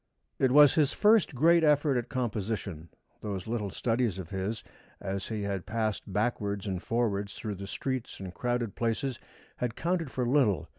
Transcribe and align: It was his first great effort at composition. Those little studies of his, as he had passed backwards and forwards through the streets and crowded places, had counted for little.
It 0.39 0.49
was 0.51 0.73
his 0.73 0.93
first 0.93 1.35
great 1.35 1.63
effort 1.63 1.95
at 1.95 2.09
composition. 2.09 2.89
Those 3.21 3.45
little 3.45 3.69
studies 3.69 4.17
of 4.17 4.31
his, 4.31 4.63
as 4.99 5.27
he 5.27 5.43
had 5.43 5.67
passed 5.67 6.11
backwards 6.11 6.65
and 6.65 6.81
forwards 6.81 7.35
through 7.35 7.53
the 7.53 7.67
streets 7.67 8.19
and 8.19 8.33
crowded 8.33 8.73
places, 8.73 9.19
had 9.57 9.75
counted 9.75 10.09
for 10.09 10.25
little. 10.27 10.67